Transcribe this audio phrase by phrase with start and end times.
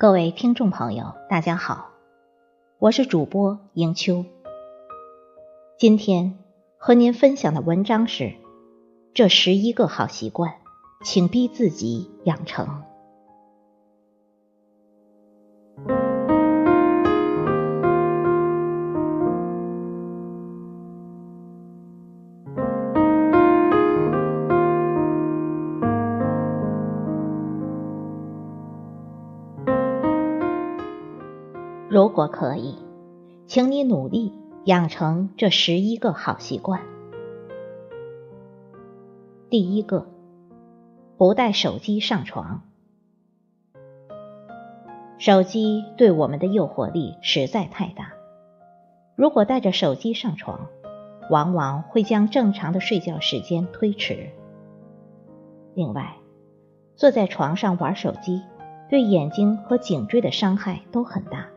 [0.00, 1.90] 各位听众朋友，大家好，
[2.78, 4.24] 我是主播迎秋。
[5.76, 6.38] 今天
[6.78, 8.32] 和您分享的文章是：
[9.12, 10.54] 这十一个好习惯，
[11.04, 12.82] 请逼自己养成。
[31.92, 32.76] 如果可以，
[33.48, 34.32] 请你努力
[34.66, 36.80] 养成这十一个好习惯。
[39.48, 40.06] 第一个，
[41.16, 42.62] 不带手机上床。
[45.18, 48.12] 手机对我们的诱惑力实在太大，
[49.16, 50.68] 如果带着手机上床，
[51.28, 54.30] 往往会将正常的睡觉时间推迟。
[55.74, 56.14] 另外，
[56.94, 58.42] 坐在床上玩手机，
[58.88, 61.48] 对眼睛和颈椎的伤害都很大。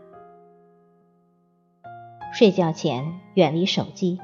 [2.33, 4.19] 睡觉前远离手机，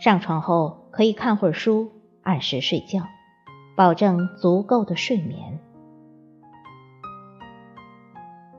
[0.00, 1.92] 上床后可以看会儿书，
[2.24, 3.04] 按时睡觉，
[3.76, 5.60] 保证足够的睡眠。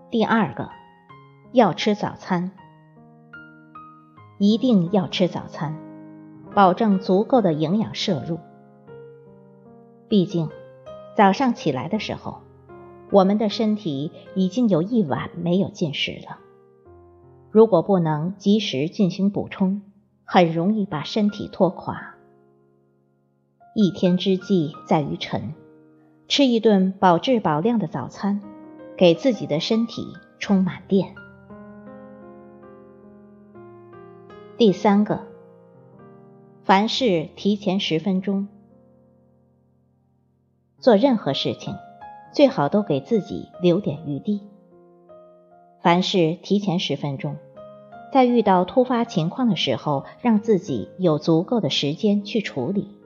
[0.09, 0.70] 第二个，
[1.52, 2.52] 要吃早餐，
[4.38, 5.76] 一定要吃早餐，
[6.56, 8.39] 保证足够的营养摄入。
[10.08, 10.50] 毕竟，
[11.17, 12.44] 早上起来的时候，
[13.11, 16.47] 我们的身体已经有一晚没有进食了。
[17.52, 19.81] 如果不能及时进行补充，
[20.23, 22.16] 很容易把身体拖垮。
[23.73, 25.54] 一天之计在于晨，
[26.28, 28.42] 吃一顿保质保量的早餐，
[28.98, 30.06] 给自己的身体
[30.39, 31.16] 充满电。
[34.58, 35.28] 第三个，
[36.64, 38.48] 凡事提前十分钟。
[40.80, 41.76] 做任何事情，
[42.33, 44.42] 最好都给自己留点余地。
[45.82, 47.38] 凡事提前十分钟。
[48.12, 52.98] 在遇到突发情况的时候，让自己有足够的时间去处理，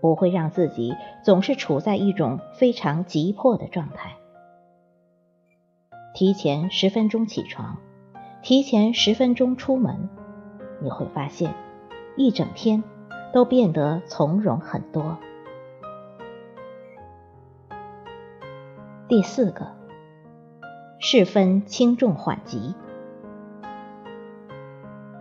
[0.00, 4.16] 不会让自己总是处在一种非常急迫的状态。
[6.14, 7.78] 提前十分钟起床，
[8.42, 10.08] 提前十分钟出门，
[10.80, 11.54] 你会发现
[12.16, 12.84] 一整天
[13.32, 15.16] 都变得从容很多。
[19.08, 19.66] 第四个，
[20.98, 22.74] 事分轻重缓急。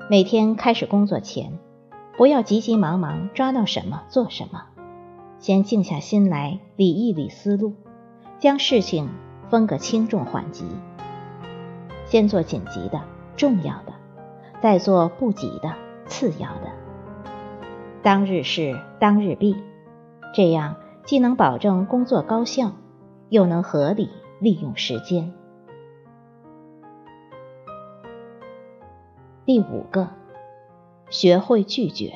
[0.08, 1.58] 每天开始工作前，
[2.16, 4.66] 不要急急忙忙抓到什么做什么，
[5.40, 7.74] 先静下心来理一理思路，
[8.38, 9.10] 将事情
[9.50, 10.64] 分个轻重缓急，
[12.06, 13.02] 先做紧急的、
[13.36, 13.94] 重要的，
[14.62, 15.74] 再做不急的、
[16.06, 16.72] 次要的。
[18.04, 19.56] 当日事当日毕，
[20.36, 22.74] 这样既能保证工作高效，
[23.30, 25.34] 又能合理利用时间。
[29.46, 30.10] 第五个，
[31.12, 32.16] 学会拒绝。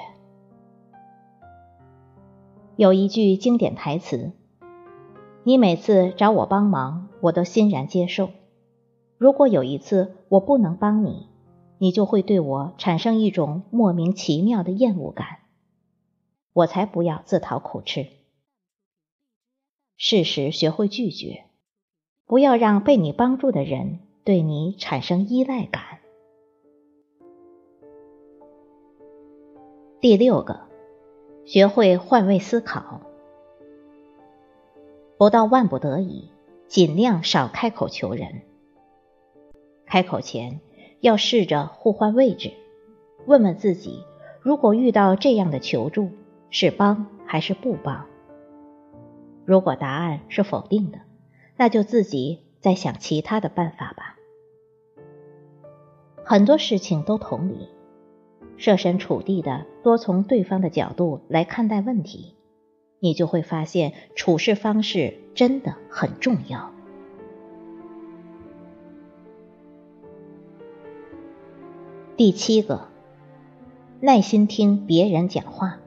[2.76, 4.32] 有一句经典台词
[5.46, 8.32] ：“你每次找我帮忙，我都欣然接受。
[9.20, 11.28] 如果有一次我不能帮你，
[11.78, 15.28] 你就会对我产生一种莫名其妙的厌恶感。
[16.54, 18.08] 我才不要自讨苦吃。
[19.98, 21.44] 适时学会拒绝，
[22.26, 25.84] 不要让被你帮助的人对你产生依赖感。”
[30.02, 30.62] 第六个，
[31.44, 33.02] 学会换位思考。
[35.18, 36.30] 不到万不得已，
[36.70, 38.44] 尽量少开口求人。
[39.86, 40.62] 开口前，
[41.02, 42.54] 要试着互换位置，
[43.26, 44.06] 问问自己：
[44.40, 46.12] 如果遇到这样的求助，
[46.50, 48.06] 是帮还是不帮？
[49.44, 51.00] 如果答案是否定的，
[51.58, 54.16] 那就自己再想其他的办法吧。
[56.24, 57.68] 很多事情都同理。
[58.58, 62.36] 设身处地的多从对方的角度来看待问题，
[63.00, 66.72] 你就会发现处事方式真的很重要。
[72.18, 72.90] 第七个，
[74.02, 75.80] 耐心听别人讲话。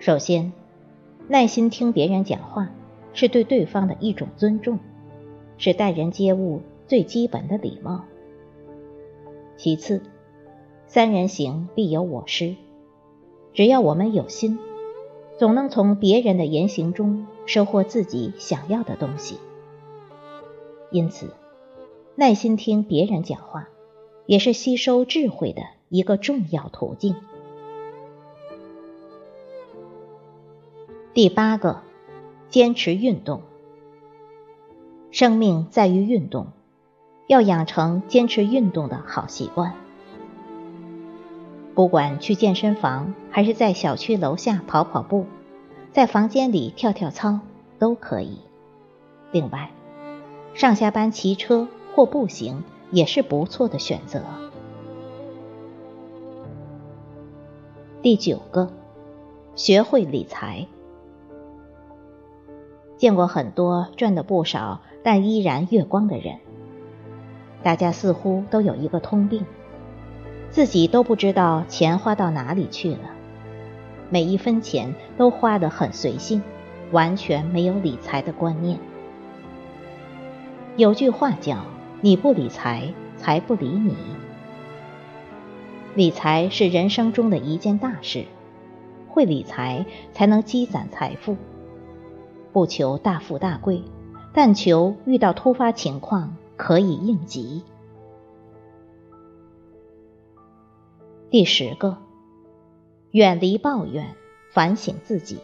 [0.00, 0.52] 首先，
[1.28, 2.70] 耐心听别人讲话
[3.12, 4.80] 是对对方的一种尊重，
[5.56, 8.04] 是待人接物最基本的礼貌。
[9.56, 10.02] 其次，
[10.92, 12.56] 三人行必有我师，
[13.54, 14.58] 只要我们有心，
[15.38, 19.38] 总能从别人的言行中收获自己想要的东西。
[20.90, 21.32] 因此，
[22.16, 23.68] 耐心听别人讲话，
[24.26, 27.14] 也是吸收智慧的一个重要途径。
[31.14, 31.82] 第八个，
[32.48, 33.42] 坚持运动。
[35.12, 36.48] 生命在于运动，
[37.28, 39.72] 要养成坚持运动的好习惯。
[41.80, 45.24] 不管去健身房，还是在小区楼下跑跑步，
[45.92, 47.40] 在房间里跳跳操，
[47.78, 48.38] 都可以。
[49.32, 49.70] 另外，
[50.52, 54.20] 上下班骑车或步行也是不错的选择。
[58.02, 58.70] 第九个，
[59.54, 60.66] 学会理财。
[62.98, 66.40] 见过很多赚的不少但依然月光的人，
[67.62, 69.46] 大家似乎都有一个通病，
[70.50, 73.10] 自己都不知道钱花到哪里去了，
[74.10, 76.42] 每一分钱都花得很随性，
[76.90, 78.78] 完全没有理财的观念。
[80.76, 81.64] 有句话叫
[82.02, 83.94] “你不理财，财不理你”。
[85.94, 88.24] 理财是人生中的一件大事，
[89.08, 91.36] 会理财才能积攒财富。
[92.52, 93.82] 不求大富大贵，
[94.32, 97.62] 但求遇到突发情况可以应急。
[101.30, 101.96] 第十个，
[103.12, 104.16] 远离抱怨，
[104.52, 105.38] 反省自己。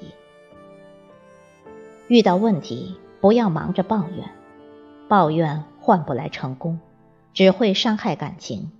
[2.09, 4.29] 遇到问题不要忙着抱怨，
[5.06, 6.81] 抱怨换不来成功，
[7.33, 8.73] 只会伤害感情。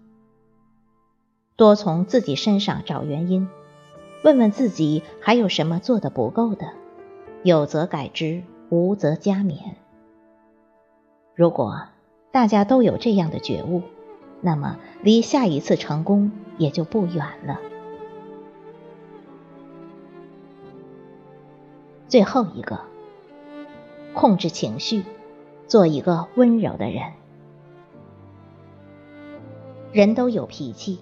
[1.55, 3.49] 多从自己身上找原因，
[4.25, 6.73] 问问自己还有什么做的不够的。
[7.45, 9.75] 有则改之，无则加勉。
[11.37, 11.83] 如果
[12.33, 13.83] 大家都有这样的觉悟，
[14.41, 17.61] 那么离下一次成功也就不远了。
[22.09, 22.81] 最后一个，
[24.15, 25.03] 控制情绪，
[25.67, 27.03] 做一个温柔的人。
[29.93, 31.01] 人都有脾气，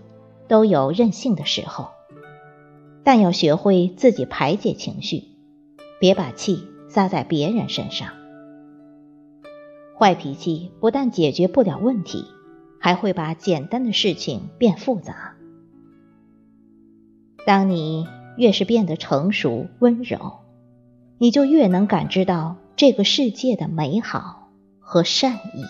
[0.49, 1.91] 都有任性的时候，
[3.03, 5.25] 但要学会自己排解情绪。
[6.01, 8.09] 别把气撒在别人身上。
[9.97, 12.27] 坏脾气不但解决不了问题，
[12.79, 15.34] 还会把简单的事情变复杂。
[17.47, 18.07] 当你
[18.37, 20.39] 越是变得成熟温柔，
[21.19, 24.49] 你就越能感知到这个世界的美好
[24.81, 25.65] 和善意。